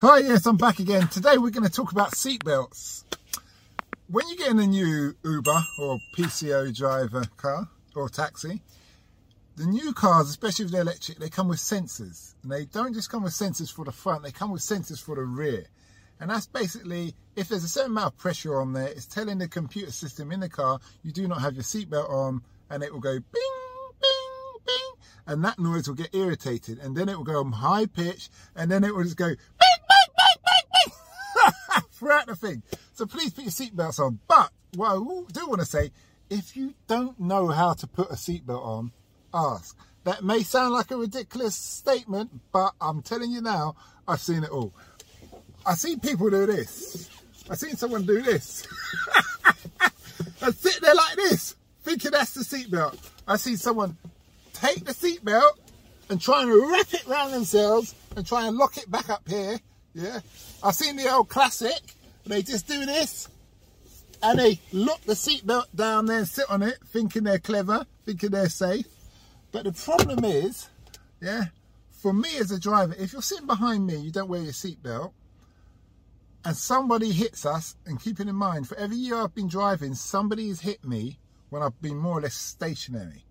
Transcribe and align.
Hi, 0.00 0.18
yes, 0.20 0.46
I'm 0.46 0.56
back 0.56 0.78
again. 0.78 1.08
Today 1.08 1.38
we're 1.38 1.50
going 1.50 1.66
to 1.66 1.72
talk 1.72 1.90
about 1.90 2.12
seatbelts. 2.12 3.02
When 4.08 4.28
you 4.28 4.36
get 4.36 4.52
in 4.52 4.60
a 4.60 4.66
new 4.68 5.16
Uber 5.24 5.60
or 5.80 5.98
PCO 6.16 6.72
driver 6.72 7.24
car 7.36 7.68
or 7.96 8.08
taxi, 8.08 8.62
the 9.56 9.66
new 9.66 9.92
cars, 9.92 10.30
especially 10.30 10.66
if 10.66 10.70
they're 10.70 10.82
electric, 10.82 11.18
they 11.18 11.28
come 11.28 11.48
with 11.48 11.58
sensors. 11.58 12.36
And 12.44 12.52
they 12.52 12.66
don't 12.66 12.94
just 12.94 13.10
come 13.10 13.24
with 13.24 13.32
sensors 13.32 13.72
for 13.72 13.84
the 13.84 13.90
front, 13.90 14.22
they 14.22 14.30
come 14.30 14.52
with 14.52 14.62
sensors 14.62 15.02
for 15.02 15.16
the 15.16 15.22
rear. 15.22 15.66
And 16.20 16.30
that's 16.30 16.46
basically, 16.46 17.16
if 17.34 17.48
there's 17.48 17.64
a 17.64 17.68
certain 17.68 17.90
amount 17.90 18.14
of 18.14 18.18
pressure 18.18 18.60
on 18.60 18.74
there, 18.74 18.86
it's 18.86 19.04
telling 19.04 19.38
the 19.38 19.48
computer 19.48 19.90
system 19.90 20.30
in 20.30 20.38
the 20.38 20.48
car, 20.48 20.78
you 21.02 21.10
do 21.10 21.26
not 21.26 21.40
have 21.40 21.54
your 21.54 21.64
seatbelt 21.64 22.08
on, 22.08 22.42
and 22.70 22.84
it 22.84 22.92
will 22.92 23.00
go 23.00 23.14
bing, 23.14 23.52
bing, 24.00 24.62
bing, 24.64 24.92
and 25.26 25.44
that 25.44 25.58
noise 25.58 25.88
will 25.88 25.96
get 25.96 26.14
irritated. 26.14 26.78
And 26.78 26.96
then 26.96 27.08
it 27.08 27.16
will 27.16 27.24
go 27.24 27.40
on 27.40 27.50
high 27.50 27.86
pitch, 27.86 28.30
and 28.54 28.70
then 28.70 28.84
it 28.84 28.94
will 28.94 29.02
just 29.02 29.16
go 29.16 29.34
throughout 31.98 32.26
the 32.26 32.36
thing. 32.36 32.62
So 32.94 33.06
please 33.06 33.32
put 33.32 33.44
your 33.44 33.50
seatbelts 33.50 33.98
on. 33.98 34.20
But 34.28 34.50
what 34.74 34.90
I 34.90 34.96
do 35.32 35.48
want 35.48 35.60
to 35.60 35.66
say, 35.66 35.90
if 36.30 36.56
you 36.56 36.74
don't 36.86 37.18
know 37.18 37.48
how 37.48 37.74
to 37.74 37.86
put 37.86 38.10
a 38.10 38.14
seatbelt 38.14 38.64
on, 38.64 38.92
ask. 39.34 39.76
That 40.04 40.24
may 40.24 40.42
sound 40.42 40.72
like 40.72 40.90
a 40.90 40.96
ridiculous 40.96 41.54
statement, 41.54 42.30
but 42.52 42.72
I'm 42.80 43.02
telling 43.02 43.30
you 43.30 43.42
now, 43.42 43.76
I've 44.06 44.20
seen 44.20 44.44
it 44.44 44.50
all. 44.50 44.72
I've 45.66 45.78
seen 45.78 46.00
people 46.00 46.30
do 46.30 46.46
this. 46.46 47.10
I've 47.50 47.58
seen 47.58 47.76
someone 47.76 48.06
do 48.06 48.22
this. 48.22 48.66
and 50.42 50.54
sit 50.54 50.80
there 50.80 50.94
like 50.94 51.16
this, 51.16 51.56
thinking 51.82 52.12
that's 52.12 52.32
the 52.32 52.40
seatbelt. 52.40 52.96
I've 53.26 53.40
seen 53.40 53.56
someone 53.56 53.96
take 54.54 54.84
the 54.84 54.92
seatbelt 54.92 55.58
and 56.08 56.20
try 56.20 56.42
and 56.42 56.70
wrap 56.70 56.94
it 56.94 57.06
around 57.06 57.32
themselves 57.32 57.94
and 58.16 58.26
try 58.26 58.46
and 58.46 58.56
lock 58.56 58.78
it 58.78 58.90
back 58.90 59.10
up 59.10 59.28
here 59.28 59.58
yeah, 59.94 60.20
I've 60.62 60.74
seen 60.74 60.96
the 60.96 61.12
old 61.12 61.28
classic. 61.28 61.80
They 62.26 62.42
just 62.42 62.68
do 62.68 62.84
this 62.84 63.28
and 64.22 64.38
they 64.38 64.60
lock 64.72 65.00
the 65.02 65.14
seatbelt 65.14 65.66
down 65.74 66.06
there 66.06 66.18
and 66.18 66.28
sit 66.28 66.50
on 66.50 66.62
it, 66.62 66.78
thinking 66.86 67.24
they're 67.24 67.38
clever, 67.38 67.86
thinking 68.04 68.30
they're 68.30 68.48
safe. 68.48 68.86
But 69.52 69.64
the 69.64 69.72
problem 69.72 70.24
is, 70.24 70.68
yeah, 71.20 71.46
for 71.90 72.12
me 72.12 72.36
as 72.38 72.50
a 72.50 72.60
driver, 72.60 72.94
if 72.98 73.12
you're 73.12 73.22
sitting 73.22 73.46
behind 73.46 73.86
me, 73.86 73.96
you 73.96 74.10
don't 74.10 74.28
wear 74.28 74.42
your 74.42 74.52
seatbelt, 74.52 75.12
and 76.44 76.56
somebody 76.56 77.12
hits 77.12 77.44
us, 77.44 77.76
and 77.86 78.00
keeping 78.00 78.28
in 78.28 78.34
mind, 78.34 78.68
for 78.68 78.76
every 78.76 78.96
year 78.96 79.16
I've 79.16 79.34
been 79.34 79.48
driving, 79.48 79.94
somebody 79.94 80.48
has 80.48 80.60
hit 80.60 80.84
me 80.84 81.18
when 81.50 81.62
I've 81.62 81.80
been 81.80 81.96
more 81.96 82.18
or 82.18 82.20
less 82.22 82.34
stationary. 82.34 83.24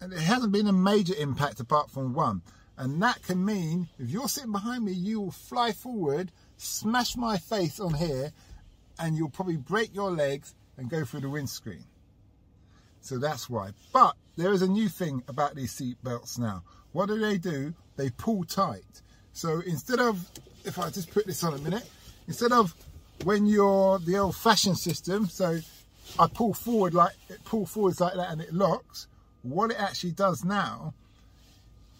And 0.00 0.12
it 0.12 0.20
hasn't 0.20 0.52
been 0.52 0.68
a 0.68 0.72
major 0.72 1.14
impact 1.18 1.60
apart 1.60 1.90
from 1.90 2.14
one. 2.14 2.42
And 2.78 3.02
that 3.02 3.20
can 3.24 3.44
mean 3.44 3.88
if 3.98 4.08
you're 4.08 4.28
sitting 4.28 4.52
behind 4.52 4.84
me, 4.84 4.92
you 4.92 5.20
will 5.20 5.32
fly 5.32 5.72
forward, 5.72 6.30
smash 6.58 7.16
my 7.16 7.36
face 7.36 7.80
on 7.80 7.92
here, 7.94 8.32
and 9.00 9.16
you'll 9.16 9.30
probably 9.30 9.56
break 9.56 9.92
your 9.92 10.12
legs 10.12 10.54
and 10.76 10.88
go 10.88 11.04
through 11.04 11.20
the 11.20 11.28
windscreen. 11.28 11.84
So 13.00 13.18
that's 13.18 13.50
why. 13.50 13.70
But 13.92 14.14
there 14.36 14.52
is 14.52 14.62
a 14.62 14.68
new 14.68 14.88
thing 14.88 15.24
about 15.26 15.56
these 15.56 15.72
seat 15.72 15.96
belts 16.04 16.38
now. 16.38 16.62
What 16.92 17.06
do 17.06 17.18
they 17.18 17.36
do? 17.36 17.74
They 17.96 18.10
pull 18.10 18.44
tight. 18.44 19.02
So 19.32 19.60
instead 19.66 19.98
of, 19.98 20.24
if 20.64 20.78
I 20.78 20.90
just 20.90 21.10
put 21.10 21.26
this 21.26 21.42
on 21.42 21.54
a 21.54 21.58
minute, 21.58 21.88
instead 22.28 22.52
of 22.52 22.74
when 23.24 23.46
you're 23.46 23.98
the 23.98 24.18
old 24.18 24.36
fashioned 24.36 24.78
system, 24.78 25.26
so 25.26 25.58
I 26.16 26.28
pull 26.28 26.54
forward 26.54 26.94
like, 26.94 27.14
it 27.28 27.44
pull 27.44 27.66
forwards 27.66 28.00
like 28.00 28.14
that 28.14 28.30
and 28.30 28.40
it 28.40 28.54
locks, 28.54 29.08
what 29.42 29.72
it 29.72 29.80
actually 29.80 30.12
does 30.12 30.44
now 30.44 30.94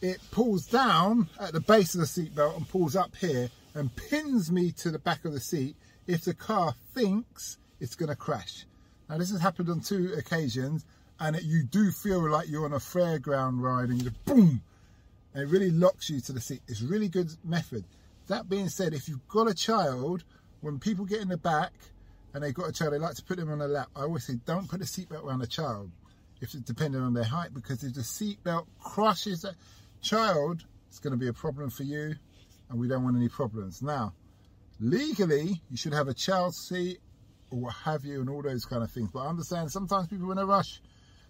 it 0.01 0.21
pulls 0.31 0.67
down 0.67 1.29
at 1.41 1.53
the 1.53 1.61
base 1.61 1.95
of 1.95 2.01
the 2.01 2.07
seatbelt 2.07 2.57
and 2.57 2.69
pulls 2.69 2.95
up 2.97 3.15
here 3.17 3.51
and 3.75 3.95
pins 3.97 4.51
me 4.51 4.73
to 4.73 4.91
the 4.91 4.99
back 4.99 5.25
of 5.25 5.33
the 5.33 5.41
seat 5.41 5.77
if 6.07 6.25
the 6.25 6.35
car 6.35 6.75
thinks 6.95 7.59
it's 7.81 7.95
going 7.95 8.09
to 8.09 8.17
crash. 8.17 8.65
Now 9.09 9.19
this 9.19 9.31
has 9.31 9.41
happened 9.41 9.69
on 9.71 9.81
two 9.81 10.15
occasions 10.17 10.85
and 11.21 11.37
it, 11.37 11.43
you 11.43 11.65
do 11.65 11.91
feel 11.91 12.29
like 12.31 12.49
you're 12.49 12.65
on 12.65 12.73
a 12.73 12.77
fairground 12.77 13.61
ride 13.61 13.89
and 13.89 14.03
you 14.03 14.11
boom 14.25 14.63
and 15.35 15.43
it 15.43 15.47
really 15.47 15.71
locks 15.71 16.09
you 16.11 16.21
to 16.23 16.33
the 16.33 16.41
seat. 16.41 16.63
It's 16.69 16.83
really 16.83 17.09
good 17.09 17.31
method. 17.45 17.85
That 18.29 18.49
being 18.49 18.69
said, 18.69 18.95
if 18.95 19.09
you've 19.09 19.27
got 19.29 19.49
a 19.49 19.55
child, 19.55 20.25
when 20.61 20.79
people 20.79 21.05
get 21.05 21.21
in 21.21 21.29
the 21.29 21.37
back 21.37 21.73
and 22.35 22.43
they've 22.43 22.55
got 22.55 22.69
a 22.69 22.73
child, 22.73 22.93
they 22.93 22.99
like 22.99 23.15
to 23.17 23.25
put 23.25 23.39
them 23.39 23.51
on 23.51 23.59
the 23.59 23.69
lap. 23.69 23.89
I 23.97 24.03
always 24.03 24.25
say, 24.25 24.35
don't 24.45 24.69
put 24.69 24.81
a 24.81 24.85
seatbelt 24.85 25.25
around 25.25 25.43
a 25.43 25.47
child 25.47 25.91
if 26.41 26.55
it's 26.55 26.63
depending 26.63 27.01
on 27.01 27.15
their 27.15 27.25
height 27.25 27.53
because 27.53 27.83
if 27.83 27.95
the 27.95 28.01
seatbelt 28.01 28.67
crushes 28.81 29.45
child, 30.01 30.65
it's 30.89 30.99
going 30.99 31.13
to 31.13 31.19
be 31.19 31.29
a 31.29 31.33
problem 31.33 31.71
for 31.71 31.83
you 31.83 32.15
and 32.69 32.79
we 32.79 32.89
don't 32.89 33.05
want 33.05 33.17
any 33.17 33.29
problems. 33.29 33.83
Now, 33.83 34.13
legally, 34.81 35.61
you 35.71 35.77
should 35.77 35.95
have 35.95 36.09
a 36.09 36.15
child 36.15 36.55
seat 36.55 36.99
or 37.51 37.61
what 37.61 37.75
have 37.75 38.05
you 38.05 38.21
and 38.21 38.29
all 38.29 38.43
those 38.43 38.65
kind 38.65 38.83
of 38.83 38.91
things. 38.91 39.11
But 39.13 39.21
I 39.21 39.29
understand 39.29 39.71
sometimes 39.71 40.09
people 40.09 40.31
in 40.33 40.39
a 40.39 40.47
rush, 40.47 40.81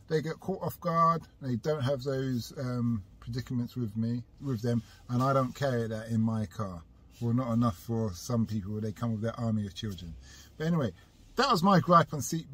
they 0.08 0.22
get 0.22 0.40
caught 0.40 0.62
off 0.62 0.80
guard. 0.80 1.22
They 1.40 1.56
don't 1.56 1.82
have 1.82 2.02
those 2.02 2.52
um, 2.58 3.02
predicaments 3.20 3.76
with 3.76 3.96
me, 3.96 4.22
with 4.40 4.62
them, 4.62 4.82
and 5.08 5.22
I 5.22 5.32
don't 5.32 5.54
carry 5.54 5.86
that 5.86 6.08
in 6.08 6.20
my 6.20 6.46
car. 6.46 6.82
Well, 7.20 7.34
not 7.34 7.52
enough 7.52 7.76
for 7.76 8.12
some 8.14 8.46
people. 8.46 8.80
They 8.80 8.92
come 8.92 9.12
with 9.12 9.22
their 9.22 9.38
army 9.38 9.66
of 9.66 9.74
children. 9.74 10.14
But 10.56 10.68
anyway, 10.68 10.92
that 11.36 11.50
was 11.50 11.62
my 11.62 11.80
gripe 11.80 12.14
on 12.14 12.20
seatbelt. 12.20 12.52